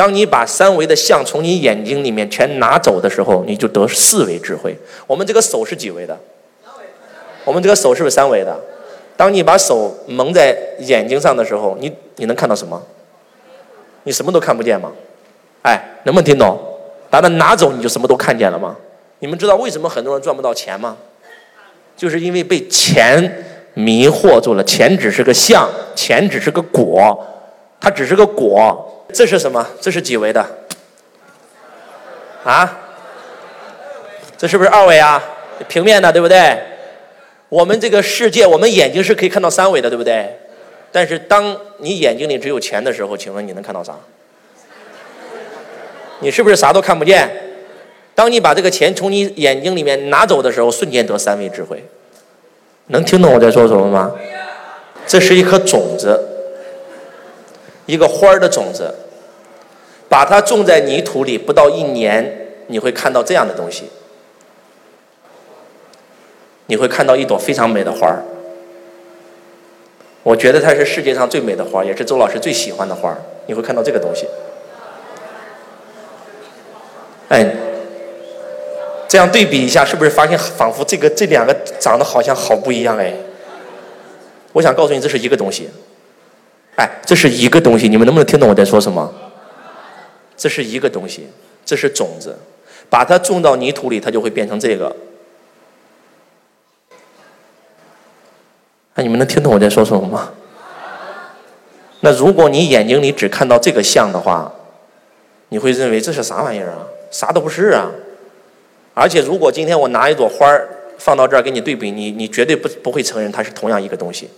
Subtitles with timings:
[0.00, 4.74] 当你把三维的相从你眼睛里面全拿走的时候，你就得四维智慧。
[5.06, 6.18] 我们这个手是几维的？
[7.44, 8.58] 我们这个手是不是三维的？
[9.14, 12.82] 当你把手蒙在眼睛上的时候，你你能看到什么？
[14.04, 14.90] 你什么都看不见吗？
[15.64, 16.58] 哎，能不能听懂？
[17.10, 18.74] 把它拿走，你就什么都看见了吗？
[19.18, 20.96] 你们知道为什么很多人赚不到钱吗？
[21.94, 23.44] 就是因为被钱
[23.74, 24.64] 迷惑住了。
[24.64, 27.22] 钱只是个相，钱只是个果，
[27.78, 28.96] 它只是个果。
[29.12, 29.66] 这是什么？
[29.80, 30.44] 这是几维的？
[32.44, 32.78] 啊？
[34.38, 35.22] 这是不是二维啊？
[35.68, 36.58] 平面的，对不对？
[37.48, 40.38] 我们这个世界，我们眼睛是可以看到三维的，对不对？
[40.92, 43.94] 但是当你眼睛里只有钱的时候，请问你能看到啥？
[46.20, 47.28] 你是不是啥都看不见？
[48.14, 51.84] 当你把这个钱从你眼睛里面拿走的时候，瞬间得三维智慧。
[52.86, 54.12] 能听懂我在说什么吗？
[55.06, 56.29] 这是一颗种子，
[57.86, 58.94] 一个花儿的种子，
[60.08, 63.90] 把它种在泥土里，不到一年，你会看到这样的东西。
[66.66, 68.22] 你会看到一朵非常美的花儿，
[70.22, 73.12] 我觉得它是世界上最美的花，也是周老师最喜欢的花。
[73.46, 74.28] 你会看到这个东西，
[77.28, 77.52] 哎，
[79.08, 83.12] 这样对比一下，是不是发现仿佛这个这两个长得好像好不一样哎？
[84.52, 85.68] 我想告诉你，这是一个东西，
[86.80, 89.12] 哎，这是一个东西，你们能不能听懂我在说什么？
[90.34, 91.28] 这是一个东西，
[91.62, 92.34] 这是种子，
[92.88, 94.96] 把它种到泥土里，它就会变成这个。
[98.94, 100.30] 那你们能听懂我在说什么吗？
[102.00, 104.50] 那如果你眼睛里只看到这个像的话，
[105.50, 106.86] 你会认为这是啥玩意儿啊？
[107.10, 107.90] 啥都不是啊！
[108.94, 114.30] 而且如果今天我拿一朵花儿放到这儿给你对比，你你绝对不不会承认它是同样一个东西。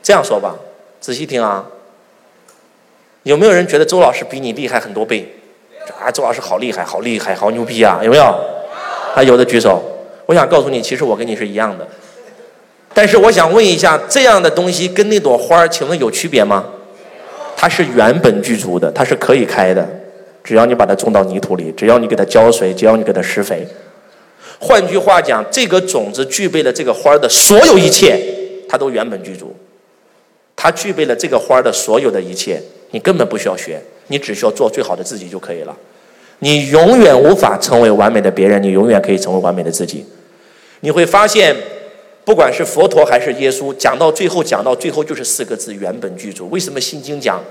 [0.00, 0.54] 这样说吧，
[1.00, 1.64] 仔细听啊，
[3.22, 5.26] 有没有人觉得周老师比你厉害很多倍？
[5.98, 8.00] 啊，周老师好厉害，好厉害，好牛逼啊！
[8.02, 8.24] 有没有？
[9.14, 9.82] 啊，有的举手。
[10.26, 11.86] 我想告诉你，其实我跟你是一样的。
[12.92, 16.64] 但是我想问一下，这样的东西跟那朵花，请问有区别吗？
[17.56, 19.88] 它是原本具足的，它是可以开的，
[20.44, 23.66] 只要你把它种到泥土里，只要你给它浇水，只要你给它施肥。
[24.58, 28.20] 换句话讲，这个种子具备了这个花的所有一切，
[28.68, 29.56] 它都原本具足。
[30.60, 32.60] 它具备了这个花的所有的一切，
[32.90, 35.76] 你根本不需要学，你只需要做最好的自己就可以了。
[36.40, 40.04] 你永远无法成为完美的别人，你永远可以成为完美的自己。
[40.80, 41.54] 你会发现。
[42.24, 46.46] 不管是佛陀还是耶稣，讲到最后，讲到最后就是四个字：原本具足。
[46.50, 47.42] 为什么心经讲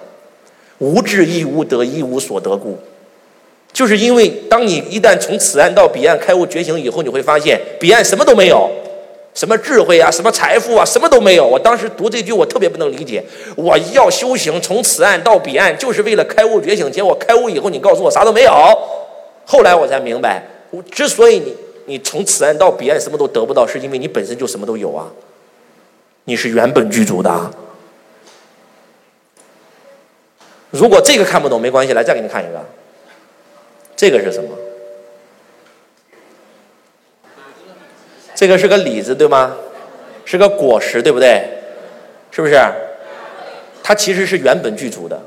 [0.77, 2.77] 无智亦无得，一无所得故？
[3.73, 8.69] 就是因为当你一旦从此岸到彼岸开悟觉醒以后，你会发现彼岸什么都没有，
[9.37, 11.45] 什么智慧啊，什么财富啊，什么都没有。
[11.45, 13.23] 我当时读这句，我特别不能理解。
[13.55, 16.91] 我要修行从此岸到彼岸，就是为了开悟觉醒。
[16.91, 18.51] 结果开悟以后，你告诉我啥都没有。
[19.45, 21.55] 后来我才明白，我之所以你。
[21.89, 25.07] 你从此岸到彼岸什么都得不到，是因为你本身就什么都有啊！
[26.25, 27.49] 你是原本具足的。
[30.69, 32.61] 如果这个看不懂没关系，来再给你看一个。
[33.95, 34.49] 这个是什么？
[38.37, 39.57] 这个是个李子对吗？
[40.25, 41.43] 是个果实对不对？
[42.29, 42.55] 是不是？
[43.81, 45.19] 它其实是原本具足的。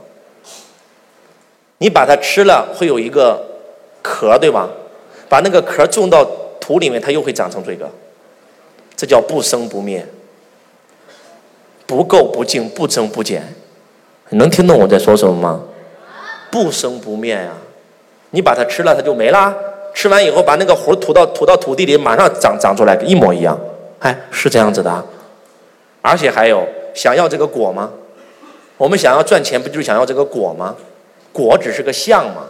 [1.79, 3.45] 你把它吃了会有一个
[4.01, 4.71] 壳对吧？
[5.29, 6.25] 把那个壳种到。
[6.61, 7.91] 土里面它又会长成这个，
[8.95, 10.07] 这叫不生不灭，
[11.85, 13.43] 不垢不净，不增不减。
[14.29, 15.61] 你能听懂我在说什么吗？
[16.49, 17.55] 不生不灭呀，
[18.31, 19.53] 你把它吃了，它就没啦。
[19.95, 23.59] 吃完以后，把那个核吐到吐到土地里，马上长长出来，一模一样。
[23.99, 25.05] 哎，是这样子的。
[26.01, 27.91] 而且还有，想要这个果吗？
[28.77, 30.75] 我们想要赚钱，不就是想要这个果吗？
[31.33, 32.47] 果只是个相嘛。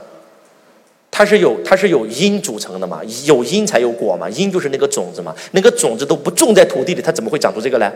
[1.10, 3.00] 它是有它是有因组成的嘛？
[3.24, 4.28] 有因才有果嘛？
[4.30, 5.34] 因就是那个种子嘛？
[5.50, 7.92] 那个种子都不种在土地里，它怎么会长出这个来？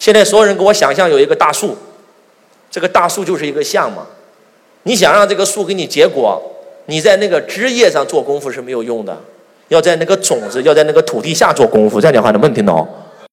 [0.00, 1.76] 现在所有人给我想象有一个大树，
[2.68, 4.06] 这个大树就是一个相嘛？
[4.82, 6.42] 你想让这个树给你结果，
[6.88, 9.14] 你在那个枝叶上做功夫是没有用的，
[9.68, 12.00] 要在那个种子，要在那个土地下做功夫。
[12.00, 12.88] 这样讲话能不能听懂？